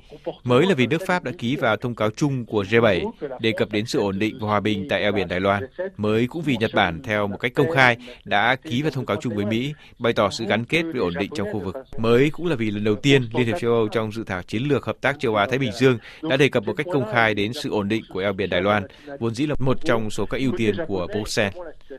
Mới 0.44 0.66
là 0.66 0.74
vì 0.74 0.86
nước 0.86 1.02
Pháp 1.06 1.24
đã 1.24 1.32
ký 1.38 1.56
vào 1.56 1.76
thông 1.76 1.94
cáo 1.94 2.10
chung 2.10 2.44
của 2.44 2.62
G7 2.62 3.10
đề 3.40 3.52
cập 3.52 3.72
đến 3.72 3.86
sự 3.86 3.98
ổn 3.98 4.18
định 4.18 4.38
và 4.40 4.48
hòa 4.48 4.60
bình 4.60 4.86
tại 4.88 5.02
eo 5.02 5.12
biển 5.12 5.28
Đài 5.28 5.40
Loan. 5.40 5.66
Mới 5.96 6.26
cũng 6.26 6.42
vì 6.42 6.56
Nhật 6.56 6.70
Bản 6.74 7.02
theo 7.02 7.26
một 7.26 7.36
cách 7.40 7.52
công 7.54 7.70
khai 7.70 7.96
đã 8.24 8.56
ký 8.56 8.82
vào 8.82 8.90
thông 8.90 9.06
cáo 9.06 9.16
chung 9.16 9.34
với 9.36 9.46
Mỹ 9.46 9.72
bày 9.98 10.12
tỏ 10.12 10.30
sự 10.30 10.44
gắn 10.46 10.64
kết 10.64 10.82
với 10.82 11.00
ổn 11.00 11.14
định 11.18 11.30
trong 11.34 11.52
khu 11.52 11.60
vực. 11.60 11.76
Mới 11.98 12.30
cũng 12.30 12.46
là 12.46 12.56
vì 12.56 12.70
lần 12.70 12.84
đầu 12.84 12.94
tiên 12.94 13.28
Liên 13.34 13.46
hiệp 13.46 13.60
châu 13.60 13.72
Âu 13.72 13.88
trong 13.88 14.12
dự 14.12 14.24
thảo 14.24 14.42
chiến 14.42 14.62
lược 14.62 14.84
hợp 14.84 14.96
tác 15.00 15.20
châu 15.20 15.36
Á 15.36 15.46
Thái 15.46 15.58
Bình 15.58 15.72
Dương 15.72 15.98
đã 16.22 16.36
đề 16.36 16.48
cập 16.48 16.64
một 16.66 16.72
cách 16.76 16.86
công 16.92 17.12
khai 17.12 17.34
đến 17.34 17.52
sự 17.52 17.70
ổn 17.70 17.88
định 17.88 18.02
của 18.12 18.20
eo 18.20 18.32
biển 18.32 18.50
Đài 18.50 18.60
Loan, 18.60 18.82
vốn 19.20 19.34
dĩ 19.34 19.46
là 19.46 19.54
một 19.58 19.76
trong 19.84 20.10
số 20.10 20.26
các 20.26 20.38
ưu 20.38 20.52
tiên 20.56 20.74
của 20.86 21.06
Bruxelles. 21.12 21.54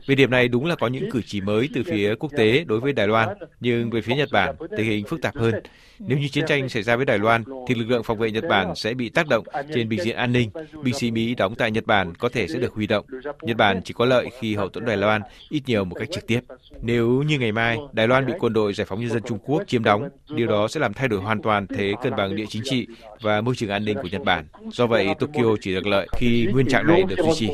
Về 0.06 0.14
điểm 0.14 0.30
này 0.30 0.41
đúng 0.48 0.66
là 0.66 0.74
có 0.76 0.86
những 0.86 1.10
cử 1.10 1.20
chỉ 1.26 1.40
mới 1.40 1.68
từ 1.74 1.82
phía 1.82 2.14
quốc 2.14 2.32
tế 2.36 2.64
đối 2.64 2.80
với 2.80 2.92
Đài 2.92 3.08
Loan, 3.08 3.28
nhưng 3.60 3.90
về 3.90 4.00
phía 4.00 4.14
Nhật 4.14 4.28
Bản, 4.32 4.54
tình 4.76 4.86
hình 4.86 5.06
phức 5.06 5.22
tạp 5.22 5.36
hơn. 5.36 5.54
Nếu 5.98 6.18
như 6.18 6.28
chiến 6.28 6.44
tranh 6.48 6.68
xảy 6.68 6.82
ra 6.82 6.96
với 6.96 7.04
Đài 7.04 7.18
Loan, 7.18 7.44
thì 7.68 7.74
lực 7.74 7.84
lượng 7.88 8.02
phòng 8.02 8.18
vệ 8.18 8.30
Nhật 8.30 8.44
Bản 8.48 8.74
sẽ 8.76 8.94
bị 8.94 9.08
tác 9.08 9.28
động 9.28 9.44
trên 9.74 9.88
bình 9.88 10.00
diện 10.02 10.16
an 10.16 10.32
ninh. 10.32 10.50
Binh 10.82 10.94
sĩ 10.94 11.10
Mỹ 11.10 11.34
đóng 11.34 11.54
tại 11.54 11.70
Nhật 11.70 11.86
Bản 11.86 12.14
có 12.14 12.28
thể 12.28 12.48
sẽ 12.48 12.58
được 12.58 12.72
huy 12.72 12.86
động. 12.86 13.06
Nhật 13.42 13.56
Bản 13.56 13.80
chỉ 13.84 13.94
có 13.94 14.04
lợi 14.04 14.28
khi 14.40 14.54
hậu 14.54 14.68
thuẫn 14.68 14.84
Đài 14.84 14.96
Loan 14.96 15.22
ít 15.50 15.62
nhiều 15.66 15.84
một 15.84 15.94
cách 15.98 16.08
trực 16.12 16.26
tiếp. 16.26 16.40
Nếu 16.82 17.22
như 17.22 17.38
ngày 17.38 17.52
mai 17.52 17.78
Đài 17.92 18.08
Loan 18.08 18.26
bị 18.26 18.32
quân 18.38 18.52
đội 18.52 18.72
giải 18.72 18.84
phóng 18.84 19.00
nhân 19.00 19.10
dân 19.10 19.22
Trung 19.22 19.38
Quốc 19.44 19.62
chiếm 19.66 19.84
đóng, 19.84 20.08
điều 20.28 20.46
đó 20.46 20.68
sẽ 20.68 20.80
làm 20.80 20.92
thay 20.92 21.08
đổi 21.08 21.20
hoàn 21.20 21.42
toàn 21.42 21.66
thế 21.66 21.94
cân 22.02 22.16
bằng 22.16 22.36
địa 22.36 22.46
chính 22.48 22.62
trị 22.64 22.86
và 23.20 23.40
môi 23.40 23.54
trường 23.56 23.70
an 23.70 23.84
ninh 23.84 23.96
của 24.02 24.08
Nhật 24.12 24.22
Bản. 24.24 24.46
Do 24.72 24.86
vậy, 24.86 25.08
Tokyo 25.18 25.56
chỉ 25.60 25.74
được 25.74 25.86
lợi 25.86 26.08
khi 26.16 26.48
nguyên 26.52 26.66
trạng 26.66 26.86
này 26.86 27.02
được 27.02 27.18
duy 27.18 27.32
trì. 27.34 27.50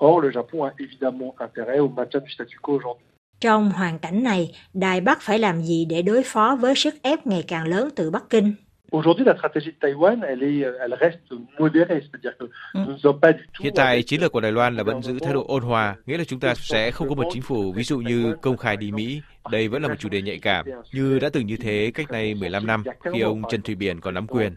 Or, 0.00 0.24
le 0.24 0.30
Japon 0.30 0.64
a 0.64 0.72
évidemment 0.78 1.34
intérêt 1.40 1.78
au 1.78 1.88
maintien 1.88 2.20
du 2.20 2.30
statu 2.30 2.58
quo 2.62 2.74
aujourd'hui. 2.74 3.04
Trong 3.40 3.70
hoàn 3.70 3.98
cảnh 3.98 4.22
này, 4.22 4.50
Đài 4.74 5.00
Bắc 5.00 5.22
phải 5.22 5.38
làm 5.38 5.62
gì 5.62 5.84
để 5.84 6.02
đối 6.02 6.22
phó 6.22 6.56
với 6.60 6.74
sức 6.74 6.94
ép 7.02 7.26
ngày 7.26 7.44
càng 7.48 7.68
lớn 7.68 7.88
từ 7.96 8.10
Bắc 8.10 8.30
Kinh? 8.30 8.54
Aujourd'hui, 8.92 9.24
la 9.24 9.34
stratégie 9.38 9.70
de 9.70 9.76
Taïwan, 9.80 10.22
elle, 10.22 10.42
est, 10.42 10.64
elle 10.80 10.96
reste 11.00 11.32
modérée, 11.58 12.00
c'est-à-dire 12.00 12.36
que 12.38 12.44
nous 12.74 12.92
ne 12.92 12.98
sommes 12.98 13.20
pas 13.20 13.32
du 13.32 13.44
tout... 13.52 13.64
Hiện 13.64 13.72
tại, 13.76 14.02
chiến 14.02 14.20
lược 14.20 14.32
của 14.32 14.40
Đài 14.40 14.52
Loan 14.52 14.76
là 14.76 14.82
vẫn 14.82 15.02
giữ 15.02 15.18
thái 15.18 15.32
độ 15.32 15.44
ôn 15.48 15.62
hòa, 15.62 15.96
nghĩa 16.06 16.18
là 16.18 16.24
chúng 16.24 16.40
ta 16.40 16.54
sẽ 16.54 16.90
không 16.90 17.08
có 17.08 17.14
một 17.14 17.24
chính 17.32 17.42
phủ, 17.42 17.72
ví 17.72 17.82
dụ 17.82 17.98
như 17.98 18.34
công 18.42 18.56
khai 18.56 18.76
đi 18.76 18.92
Mỹ. 18.92 19.20
Đây 19.50 19.68
vẫn 19.68 19.82
là 19.82 19.88
một 19.88 19.94
chủ 19.98 20.08
đề 20.08 20.22
nhạy 20.22 20.38
cảm, 20.38 20.66
như 20.92 21.18
đã 21.18 21.28
từng 21.32 21.46
như 21.46 21.56
thế 21.56 21.90
cách 21.94 22.10
đây 22.10 22.34
15 22.34 22.66
năm, 22.66 22.84
khi 23.12 23.20
ông 23.20 23.42
Trần 23.50 23.62
Thủy 23.62 23.74
Biển 23.74 24.00
còn 24.00 24.14
nắm 24.14 24.26
quyền. 24.26 24.54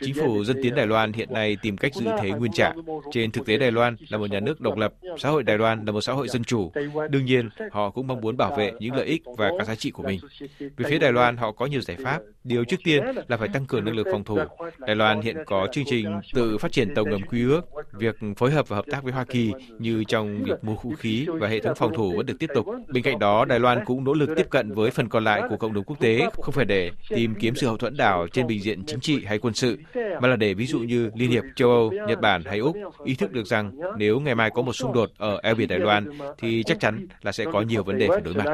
Chính 0.00 0.14
phủ 0.14 0.44
dân 0.44 0.56
tiến 0.62 0.74
Đài 0.74 0.86
Loan 0.86 1.12
hiện 1.12 1.32
nay 1.32 1.56
tìm 1.62 1.76
cách 1.76 1.94
giữ 1.94 2.06
thế 2.22 2.30
nguyên 2.30 2.52
trạng. 2.52 2.76
Trên 3.12 3.30
thực 3.30 3.46
tế 3.46 3.56
Đài 3.56 3.72
Loan 3.72 3.96
là 4.08 4.18
một 4.18 4.30
nhà 4.30 4.40
nước 4.40 4.60
độc 4.60 4.76
lập, 4.78 4.92
xã 5.18 5.28
hội 5.28 5.42
Đài 5.42 5.58
Loan 5.58 5.84
là 5.84 5.92
một 5.92 6.00
xã 6.00 6.12
hội 6.12 6.28
dân 6.28 6.44
chủ. 6.44 6.72
Đương 7.10 7.24
nhiên, 7.24 7.48
họ 7.70 7.90
cũng 7.90 8.06
mong 8.06 8.20
muốn 8.20 8.36
bảo 8.36 8.56
vệ 8.56 8.72
những 8.78 8.94
lợi 8.94 9.06
ích 9.06 9.22
và 9.36 9.50
các 9.58 9.66
giá 9.66 9.74
trị 9.74 9.90
của 9.90 10.02
mình. 10.02 10.20
Về 10.58 10.90
phía 10.90 10.98
Đài 10.98 11.12
Loan, 11.12 11.36
họ 11.36 11.52
có 11.52 11.66
nhiều 11.66 11.80
giải 11.80 11.96
pháp. 12.04 12.20
Điều 12.44 12.64
trước 12.64 12.76
tiên 12.84 13.04
là 13.28 13.36
phải 13.36 13.48
tăng 13.48 13.66
cường 13.66 13.84
năng 13.84 13.96
lực 13.96 14.06
phòng 14.12 14.24
thủ. 14.24 14.38
Đài 14.78 14.96
Loan 14.96 15.20
hiện 15.20 15.36
có 15.46 15.68
chương 15.72 15.84
trình 15.86 16.06
tự 16.34 16.58
phát 16.58 16.72
triển 16.72 16.94
tàu 16.94 17.04
ngầm 17.04 17.22
quy 17.22 17.44
ước, 17.44 17.60
việc 17.92 18.16
phối 18.36 18.50
hợp 18.50 18.68
và 18.68 18.76
hợp 18.76 18.84
tác 18.90 19.02
với 19.02 19.12
Hoa 19.12 19.24
Kỳ 19.24 19.52
như 19.78 20.04
trong 20.04 20.44
việc 20.44 20.64
mua 20.64 20.74
vũ 20.82 20.92
khí 20.98 21.26
và 21.40 21.48
hệ 21.48 21.60
thống 21.60 21.74
phòng 21.76 21.94
thủ 21.94 22.12
vẫn 22.16 22.26
được 22.26 22.36
tiếp 22.38 22.50
tục. 22.54 22.66
Bên 22.88 23.02
cạnh 23.02 23.18
đó, 23.18 23.44
Đài 23.44 23.60
Loan 23.60 23.84
cũng 23.84 24.04
nỗ 24.04 24.14
lực 24.14 24.30
tiếp 24.36 24.46
cận 24.50 24.72
với 24.72 24.90
phần 24.90 25.08
còn 25.08 25.24
lại 25.24 25.42
của 25.48 25.56
cộng 25.56 25.72
đồng 25.72 25.84
quốc 25.84 26.00
tế, 26.00 26.30
không 26.32 26.54
phải 26.54 26.64
để 26.64 26.90
tìm 27.08 27.34
kiếm 27.34 27.54
sự 27.54 27.66
hậu 27.66 27.76
thuẫn 27.76 27.96
đảo 27.96 28.26
trên 28.32 28.46
bình 28.46 28.62
diện 28.62 28.82
chính 28.86 29.00
trị 29.00 29.24
hay 29.24 29.38
quân 29.38 29.54
sự, 29.56 29.78
mà 30.20 30.28
là 30.28 30.36
để 30.36 30.54
ví 30.54 30.66
dụ 30.66 30.78
như 30.78 31.10
Liên 31.14 31.30
hiệp 31.30 31.44
châu 31.56 31.70
Âu, 31.70 31.92
Nhật 32.08 32.20
Bản 32.20 32.42
hay 32.44 32.58
Úc 32.58 32.76
ý 33.04 33.14
thức 33.14 33.32
được 33.32 33.46
rằng 33.46 33.72
nếu 33.96 34.20
ngày 34.20 34.34
mai 34.34 34.50
có 34.50 34.62
một 34.62 34.72
xung 34.72 34.92
đột 34.92 35.10
ở 35.18 35.40
eo 35.42 35.54
biển 35.54 35.68
Đài 35.68 35.78
Loan 35.78 36.18
thì 36.38 36.62
chắc 36.66 36.80
chắn 36.80 37.06
là 37.22 37.32
sẽ 37.32 37.44
có 37.52 37.60
nhiều 37.60 37.82
vấn 37.82 37.98
đề 37.98 38.08
phải 38.08 38.20
đối 38.20 38.34
mặt. 38.34 38.44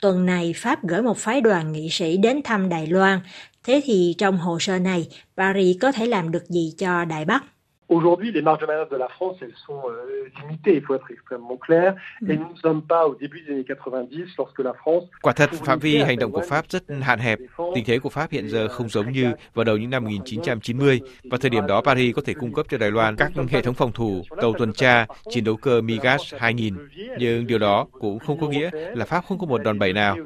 Tuần 0.00 0.26
này, 0.26 0.52
Pháp 0.56 0.84
gửi 0.84 1.02
một 1.02 1.16
phái 1.16 1.40
đoàn 1.40 1.72
nghị 1.72 1.88
sĩ 1.90 2.16
đến 2.16 2.40
thăm 2.44 2.68
Đài 2.68 2.86
Loan. 2.86 3.20
Thế 3.64 3.80
thì 3.84 4.14
trong 4.18 4.38
hồ 4.38 4.58
sơ 4.58 4.78
này, 4.78 5.08
Paris 5.36 5.76
có 5.80 5.92
thể 5.92 6.06
làm 6.06 6.30
được 6.30 6.44
gì 6.48 6.72
cho 6.78 7.04
Đài 7.04 7.24
Bắc? 7.24 7.44
Aujourd'hui, 7.88 8.32
les 8.32 8.42
marges 8.42 8.60
de 8.60 8.66
manœuvre 8.66 8.90
de 8.90 8.96
la 8.96 9.08
France, 9.08 9.36
elles 9.40 9.54
sont 9.64 9.80
euh, 9.86 10.28
limitées, 10.40 10.74
il 10.74 10.82
faut 10.82 10.96
être 10.96 11.10
extrêmement 11.10 11.56
clair. 11.56 11.94
Et 12.28 12.36
nous 12.36 12.52
ne 12.52 12.58
sommes 12.60 12.82
pas 12.82 13.06
au 13.06 13.14
début 13.14 13.40
des 13.42 13.52
années 13.52 13.64
90 13.64 14.26
lorsque 14.38 14.58
la 14.58 14.72
France... 14.72 15.04
Quả 15.22 15.32
thật, 15.32 15.50
phạm 15.64 15.78
vi 15.78 15.96
hành 15.96 16.18
động 16.18 16.32
của 16.32 16.42
Pháp 16.48 16.64
rất 16.68 16.84
hạn 17.02 17.18
hẹp. 17.18 17.38
Tình 17.74 17.84
thế 17.84 17.98
của 17.98 18.08
Pháp 18.08 18.30
hiện 18.30 18.48
giờ 18.48 18.68
không 18.68 18.88
giống 18.88 19.12
như 19.12 19.32
vào 19.54 19.64
đầu 19.64 19.76
những 19.76 19.90
năm 19.90 20.04
1990. 20.04 21.00
Và 21.24 21.38
thời 21.40 21.50
điểm 21.50 21.66
đó, 21.66 21.80
Paris 21.80 22.14
có 22.14 22.22
thể 22.24 22.34
cung 22.34 22.52
cấp 22.52 22.66
cho 22.68 22.78
Đài 22.78 22.90
Loan 22.90 23.16
các 23.16 23.32
hệ 23.50 23.62
thống 23.62 23.74
phòng 23.74 23.92
thủ, 23.92 24.22
tàu 24.40 24.52
tuần 24.58 24.72
tra, 24.72 25.06
chiến 25.30 25.44
đấu 25.44 25.56
cơ 25.56 25.80
MiGas 25.80 26.34
2000. 26.38 26.74
Nhưng 27.18 27.46
điều 27.46 27.58
đó 27.58 27.86
cũng 27.92 28.18
không 28.18 28.40
có 28.40 28.48
nghĩa 28.48 28.70
là 28.72 29.04
Pháp 29.04 29.24
không 29.28 29.38
có 29.38 29.46
một 29.46 29.62
đòn 29.62 29.78
bẩy 29.78 29.92
nào. 29.92 30.16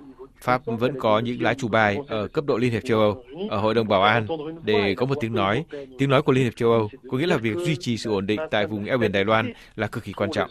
Pháp 0.40 0.62
vẫn 0.66 0.98
có 0.98 1.18
những 1.18 1.42
lá 1.42 1.54
chủ 1.54 1.68
bài 1.68 1.98
ở 2.08 2.28
cấp 2.28 2.44
độ 2.46 2.56
Liên 2.56 2.72
hiệp 2.72 2.82
châu 2.84 3.00
Âu, 3.00 3.24
ở 3.50 3.58
Hội 3.58 3.74
đồng 3.74 3.88
Bảo 3.88 4.02
an 4.02 4.26
để 4.64 4.94
có 4.94 5.06
một 5.06 5.14
tiếng 5.20 5.34
nói. 5.34 5.64
Tiếng 5.98 6.10
nói 6.10 6.22
của 6.22 6.32
Liên 6.32 6.44
hiệp 6.44 6.56
châu 6.56 6.72
Âu 6.72 6.90
có 7.10 7.18
nghĩa 7.18 7.26
là 7.26 7.36
việc 7.36 7.56
duy 7.56 7.76
trì 7.76 7.96
sự 7.96 8.10
ổn 8.10 8.26
định 8.26 8.40
tại 8.50 8.66
vùng 8.66 8.84
eo 8.84 8.98
biển 8.98 9.12
Đài 9.12 9.24
Loan 9.24 9.52
là 9.76 9.86
cực 9.86 10.04
kỳ 10.04 10.12
quan 10.12 10.30
trọng. 10.32 10.50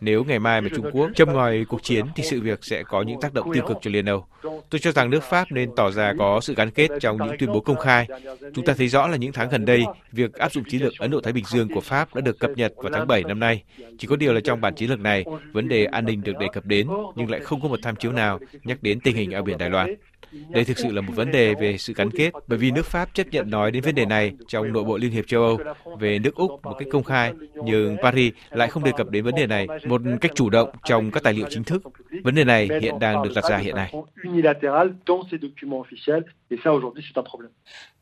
Nếu 0.00 0.24
ngày 0.24 0.38
mai 0.38 0.60
mà 0.60 0.68
Trung 0.76 0.90
Quốc 0.92 1.10
châm 1.14 1.32
ngòi 1.32 1.64
cuộc 1.68 1.82
chiến 1.82 2.06
thì 2.16 2.22
sự 2.22 2.40
việc 2.40 2.58
sẽ 2.64 2.82
có 2.82 3.02
những 3.02 3.20
tác 3.20 3.34
động 3.34 3.52
tiêu 3.52 3.62
cực 3.68 3.76
cho 3.82 3.90
Liên 3.90 4.06
Âu. 4.06 4.26
Tôi 4.42 4.78
cho 4.80 4.92
rằng 4.92 5.10
nước 5.10 5.22
Pháp 5.22 5.52
nên 5.52 5.70
tỏ 5.76 5.90
ra 5.90 6.14
có 6.18 6.40
sự 6.40 6.54
gắn 6.54 6.70
kết 6.70 6.90
trong 7.00 7.16
những 7.16 7.36
tuyên 7.38 7.52
bố 7.52 7.60
công 7.60 7.76
khai. 7.76 8.06
Chúng 8.54 8.64
ta 8.64 8.74
thấy 8.78 8.88
rõ 8.88 9.08
là 9.08 9.16
những 9.16 9.32
tháng 9.32 9.48
gần 9.48 9.64
đây, 9.64 9.84
việc 10.12 10.34
áp 10.34 10.52
dụng 10.52 10.64
chiến 10.64 10.82
lược 10.82 10.92
Ấn 10.98 11.10
Độ-Thái 11.10 11.32
Bình 11.32 11.44
Dương 11.48 11.68
của 11.74 11.80
Pháp 11.80 12.14
đã 12.14 12.20
được 12.20 12.38
cập 12.38 12.50
nhật 12.56 12.72
vào 12.76 12.92
tháng 12.92 13.06
7 13.06 13.22
năm 13.22 13.40
nay. 13.40 13.62
Chỉ 13.98 14.06
có 14.06 14.16
điều 14.16 14.32
là 14.32 14.40
trong 14.40 14.60
bản 14.60 14.74
chiến 14.74 14.90
lược 14.90 15.00
này, 15.00 15.24
vấn 15.52 15.68
đề 15.68 15.84
an 15.84 16.04
ninh 16.04 16.22
được 16.22 16.38
đề 16.40 16.46
cập 16.52 16.66
đến, 16.66 16.88
nhưng 17.16 17.30
lại 17.30 17.40
không 17.40 17.60
có 17.60 17.68
một 17.68 17.78
tham 17.82 17.96
chiếu 17.96 18.12
nào 18.12 18.38
nhắc 18.64 18.82
đến 18.82 19.00
tình 19.00 19.16
hình 19.18 19.30
eo 19.30 19.42
biển 19.42 19.58
Đài 19.58 19.70
Loan. 19.70 19.94
Đây 20.48 20.64
thực 20.64 20.78
sự 20.78 20.92
là 20.92 21.00
một 21.00 21.12
vấn 21.16 21.30
đề 21.30 21.54
về 21.54 21.76
sự 21.78 21.92
gắn 21.96 22.10
kết, 22.10 22.30
bởi 22.46 22.58
vì 22.58 22.70
nước 22.70 22.86
Pháp 22.86 23.14
chấp 23.14 23.26
nhận 23.30 23.50
nói 23.50 23.70
đến 23.70 23.82
vấn 23.82 23.94
đề 23.94 24.06
này 24.06 24.32
trong 24.48 24.72
nội 24.72 24.84
bộ 24.84 24.96
Liên 24.96 25.10
hiệp 25.10 25.26
châu 25.26 25.42
Âu 25.42 25.58
về 25.98 26.18
nước 26.18 26.34
Úc 26.34 26.50
một 26.64 26.74
cách 26.78 26.88
công 26.92 27.04
khai, 27.04 27.32
nhưng 27.64 27.96
Paris 28.02 28.32
lại 28.50 28.68
không 28.68 28.84
đề 28.84 28.92
cập 28.96 29.10
đến 29.10 29.24
vấn 29.24 29.34
đề 29.34 29.46
này 29.46 29.66
một 29.86 30.00
cách 30.20 30.32
chủ 30.34 30.50
động 30.50 30.70
trong 30.84 31.10
các 31.10 31.22
tài 31.22 31.32
liệu 31.32 31.46
chính 31.50 31.64
thức. 31.64 31.82
Vấn 32.24 32.34
đề 32.34 32.44
này 32.44 32.68
hiện 32.82 32.98
đang 32.98 33.22
được 33.22 33.30
đặt 33.34 33.44
ra 33.50 33.56
hiện 33.56 33.74
nay. 33.74 33.92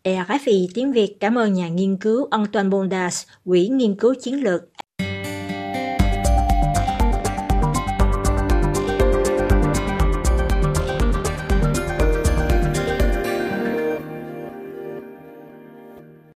RFI 0.04 0.68
tiếng 0.74 0.92
Việt 0.92 1.16
cảm 1.20 1.38
ơn 1.38 1.52
nhà 1.52 1.68
nghiên 1.68 1.96
cứu 1.96 2.28
Antoine 2.30 2.68
Bondas, 2.68 3.26
Quỹ 3.44 3.68
nghiên 3.68 3.94
cứu 3.94 4.14
chiến 4.22 4.34
lược 4.34 4.62